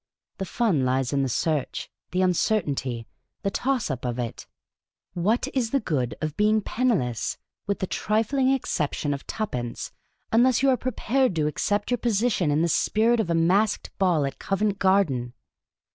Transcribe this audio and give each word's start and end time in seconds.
The 0.39 0.45
fun 0.45 0.83
lies 0.83 1.13
in 1.13 1.21
the 1.21 1.29
search, 1.29 1.87
the 2.09 2.23
uncertainty, 2.23 3.05
the 3.43 3.51
toss 3.51 3.91
up 3.91 4.03
of 4.03 4.17
it. 4.17 4.47
What 5.13 5.47
is 5.53 5.69
the 5.69 5.79
good 5.79 6.15
of 6.21 6.35
being 6.35 6.59
penniless— 6.59 7.37
with 7.67 7.77
the 7.77 7.85
trifling 7.85 8.49
exception 8.49 9.13
of 9.13 9.27
twopence— 9.27 9.91
unless 10.31 10.55
6 10.55 10.61
Miss 10.61 10.61
Cayley's 10.61 10.63
Adventures 10.63 10.63
you 10.63 10.69
are 10.71 10.77
prepared 11.15 11.35
to 11.35 11.47
accept 11.47 11.91
your 11.91 11.97
position 11.99 12.49
in 12.49 12.63
the 12.63 12.67
spirit 12.67 13.19
of 13.19 13.29
a 13.29 13.35
masked 13.35 13.95
ball 13.99 14.25
at 14.25 14.39
Covent 14.39 14.79
Garden 14.79 15.33